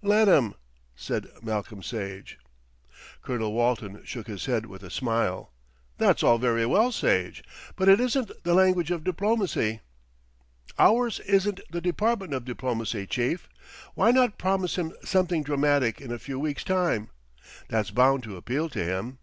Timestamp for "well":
6.64-6.90